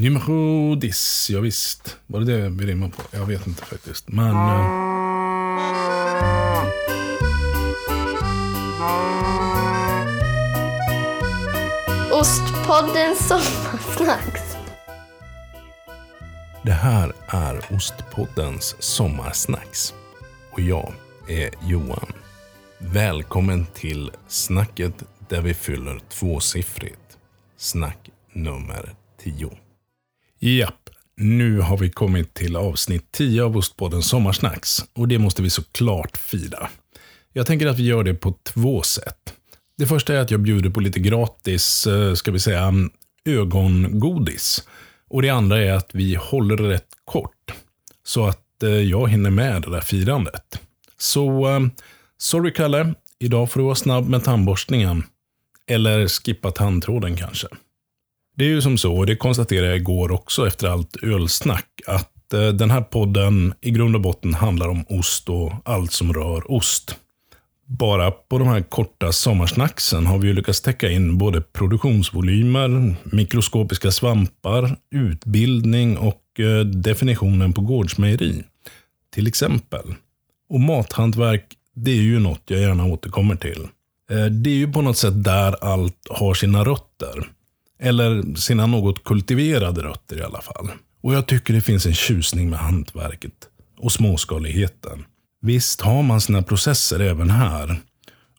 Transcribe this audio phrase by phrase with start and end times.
[0.00, 1.96] Numero dis, ja, visst.
[2.06, 3.02] Var det det vi rimmade på?
[3.10, 4.08] Jag vet inte faktiskt.
[4.08, 4.36] Men...
[4.36, 5.80] eh,
[12.12, 14.56] Ostpodden Sommarsnacks.
[16.62, 19.94] Det här är Ostpoddens sommarsnacks.
[20.52, 20.92] Och jag
[21.28, 22.12] är Johan.
[22.78, 24.94] Välkommen till snacket
[25.28, 27.18] där vi fyller tvåsiffrigt.
[27.56, 29.50] Snack nummer 10.
[30.42, 34.84] Japp, nu har vi kommit till avsnitt 10 av Ostpoddens sommarsnacks.
[34.92, 36.68] Och det måste vi såklart fira.
[37.32, 39.34] Jag tänker att vi gör det på två sätt.
[39.78, 42.72] Det första är att jag bjuder på lite gratis, eh, ska vi säga,
[43.24, 44.68] ögongodis.
[45.08, 47.54] Och det andra är att vi håller det rätt kort.
[48.04, 50.60] Så att eh, jag hinner med det där firandet.
[50.98, 51.60] Så, eh,
[52.18, 52.94] sorry Kalle.
[53.18, 55.02] Idag får du vara snabb med tandborstningen.
[55.66, 57.48] Eller skippa tandtråden kanske.
[58.40, 62.32] Det är ju som så, och det konstaterade jag igår också efter allt ölsnack, att
[62.32, 66.52] eh, den här podden i grund och botten handlar om ost och allt som rör
[66.52, 66.96] ost.
[67.66, 73.90] Bara på de här korta sommarsnacksen har vi ju lyckats täcka in både produktionsvolymer, mikroskopiska
[73.90, 78.44] svampar, utbildning och eh, definitionen på gårdsmejeri.
[79.14, 79.94] Till exempel.
[80.48, 83.68] Och mathantverk, det är ju något jag gärna återkommer till.
[84.10, 87.39] Eh, det är ju på något sätt där allt har sina rötter.
[87.82, 90.68] Eller sina något kultiverade rötter i alla fall.
[91.02, 95.04] Och jag tycker det finns en tjusning med hantverket och småskaligheten.
[95.42, 97.80] Visst har man sina processer även här.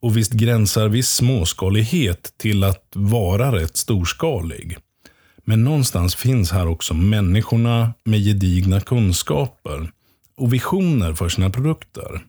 [0.00, 4.76] Och visst gränsar viss småskalighet till att vara rätt storskalig.
[5.44, 9.90] Men någonstans finns här också människorna med gedigna kunskaper
[10.36, 12.20] och visioner för sina produkter.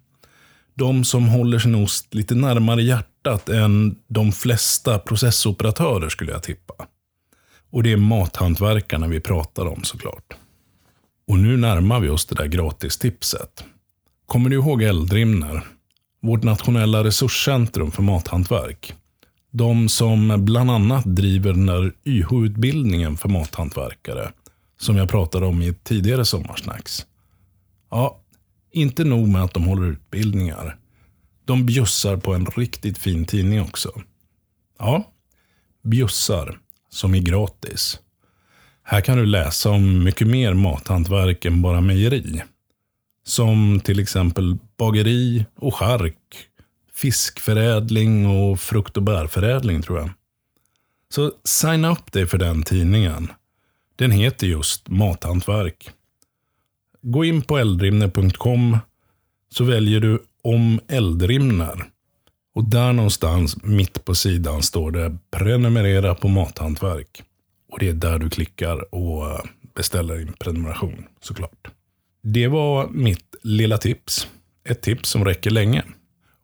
[0.75, 6.73] De som håller sin ost lite närmare hjärtat än de flesta processoperatörer skulle jag tippa.
[7.77, 10.33] Och det är mathantverkarna vi pratar om såklart.
[11.27, 13.63] Och nu närmar vi oss det där gratistipset.
[14.25, 15.67] Kommer du ihåg Eldrimner?
[16.21, 18.93] Vårt nationella resurscentrum för mathantverk.
[19.51, 24.31] De som bland annat driver den där YH-utbildningen för mathantverkare.
[24.79, 27.05] Som jag pratade om i ett tidigare sommarsnacks.
[27.91, 28.21] Ja,
[28.71, 30.77] inte nog med att de håller utbildningar.
[31.45, 34.01] De bjussar på en riktigt fin tidning också.
[34.79, 35.11] Ja,
[35.83, 36.59] bjussar,
[36.97, 37.99] som är gratis.
[38.83, 42.43] Här kan du läsa om mycket mer mathantverk än bara mejeri.
[43.25, 46.17] Som till exempel bageri och chark,
[46.93, 50.09] fiskförädling och frukt och bärförädling tror jag.
[51.09, 53.31] Så signa upp dig för den tidningen.
[53.95, 55.89] Den heter just Mathantverk.
[57.01, 58.77] Gå in på eldrimner.com
[59.49, 61.85] så väljer du om Eldrimner.
[62.57, 67.23] Och där någonstans mitt på sidan står det prenumerera på mathantverk.
[67.71, 69.39] Och det är där du klickar och eh,
[69.75, 71.67] beställer din prenumeration såklart.
[72.23, 74.27] Det var mitt lilla tips.
[74.69, 75.83] Ett tips som räcker länge.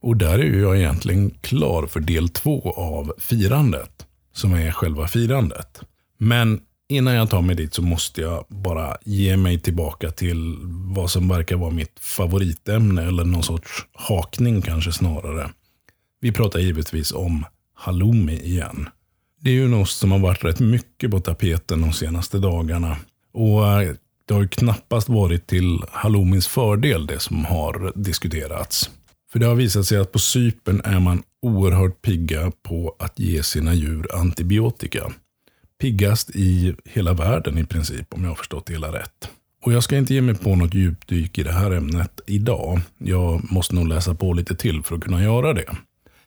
[0.02, 4.06] Och där är jag egentligen klar för del två av firandet.
[4.34, 5.81] Som är själva firandet.
[6.18, 10.56] Men innan jag tar mig dit så måste jag bara ge mig tillbaka till
[10.96, 13.07] vad som verkar vara mitt favoritämne.
[13.07, 15.50] Eller någon sorts hakning kanske snarare.
[16.23, 18.89] Vi pratar givetvis om halloumi igen.
[19.41, 22.97] Det är ju en ost som har varit rätt mycket på tapeten de senaste dagarna.
[23.34, 23.94] Och eh,
[24.25, 28.89] det har ju knappast varit till halloumins fördel det som har diskuterats.
[29.31, 33.44] För det har visat sig att på Cypern är man oerhört pigga på att ge
[33.44, 35.11] sina djur antibiotika.
[35.81, 39.29] Piggast i hela världen i princip, om jag har förstått det hela rätt.
[39.66, 42.81] Och jag ska inte ge mig på något djupdyk i det här ämnet idag.
[42.97, 45.75] Jag måste nog läsa på lite till för att kunna göra det.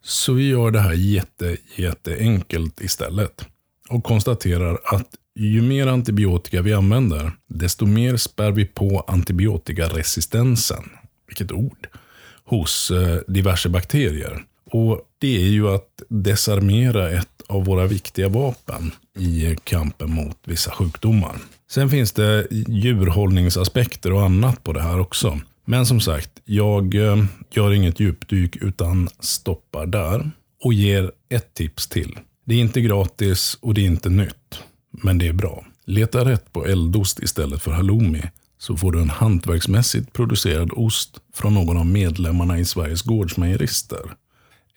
[0.09, 3.47] Så vi gör det här jätte, jätteenkelt istället.
[3.89, 10.85] Och konstaterar att ju mer antibiotika vi använder, desto mer spär vi på antibiotikaresistensen.
[11.27, 11.89] Vilket ord.
[12.45, 14.45] Hos eh, diverse bakterier.
[14.71, 20.71] Och det är ju att desarmera ett av våra viktiga vapen i kampen mot vissa
[20.71, 21.37] sjukdomar.
[21.71, 25.41] Sen finns det djurhållningsaspekter och annat på det här också.
[25.69, 30.31] Men som sagt, jag eh, gör inget djupdyk utan stoppar där
[30.65, 32.19] och ger ett tips till.
[32.45, 35.65] Det är inte gratis och det är inte nytt, men det är bra.
[35.85, 38.23] Leta rätt på eldost istället för halloumi
[38.59, 44.01] så får du en hantverksmässigt producerad ost från någon av medlemmarna i Sveriges gårdsmejerister.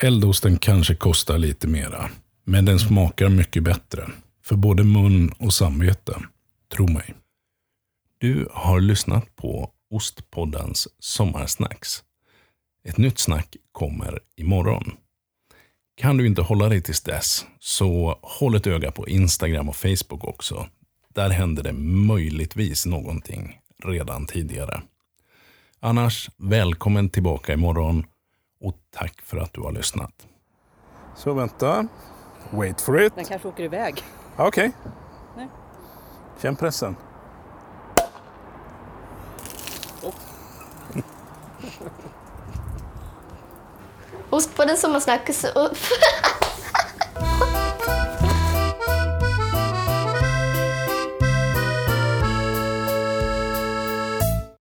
[0.03, 2.09] Eldosten kanske kostar lite mera,
[2.45, 4.09] men den smakar mycket bättre.
[4.45, 6.13] För både mun och samvete.
[6.75, 7.13] Tro mig.
[8.17, 12.03] Du har lyssnat på Ostpoddens sommarsnacks.
[12.83, 14.91] Ett nytt snack kommer imorgon.
[15.95, 20.23] Kan du inte hålla dig tills dess så håll ett öga på Instagram och Facebook
[20.23, 20.67] också.
[21.13, 21.73] där hände det
[22.07, 24.81] möjligtvis någonting redan tidigare.
[25.79, 28.05] Annars, välkommen tillbaka imorgon
[28.61, 30.27] och tack för att du har lyssnat.
[31.15, 31.87] Så vänta.
[32.51, 33.15] Wait for it.
[33.15, 34.03] Den kanske åker iväg.
[34.37, 34.71] Okej.
[35.37, 35.47] Nej.
[36.41, 36.95] Känn pressen.
[44.29, 45.33] Ostpodden Sommarsnack.
[45.33, 45.69] Så...